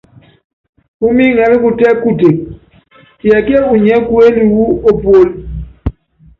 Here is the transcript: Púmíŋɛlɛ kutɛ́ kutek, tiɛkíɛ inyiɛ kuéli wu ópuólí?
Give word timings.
Púmíŋɛlɛ 0.97 1.55
kutɛ́ 1.63 1.91
kutek, 2.01 2.37
tiɛkíɛ 3.19 3.59
inyiɛ 3.75 3.97
kuéli 4.07 4.41
wu 4.53 4.63
ópuólí? 4.89 5.33